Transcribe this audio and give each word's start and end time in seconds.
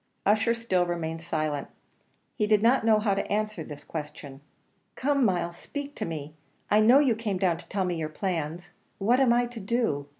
Ussher 0.25 0.55
still 0.55 0.83
remained 0.87 1.21
silent; 1.21 1.67
he 2.33 2.47
did 2.47 2.63
not 2.63 2.83
know 2.83 2.97
how 2.97 3.13
to 3.13 3.31
answer 3.31 3.61
to 3.61 3.69
this 3.69 3.83
question. 3.83 4.41
"Come, 4.95 5.23
Myles, 5.23 5.57
speak 5.57 5.93
to 5.97 6.05
me. 6.05 6.33
I 6.71 6.79
know 6.79 6.97
you 6.97 7.13
came 7.13 7.37
down 7.37 7.57
to 7.59 7.69
tell 7.69 7.85
me 7.85 7.97
your 7.99 8.09
plans. 8.09 8.71
What 8.97 9.19
am 9.19 9.31
I 9.31 9.45
to 9.45 9.59
do? 9.59 10.07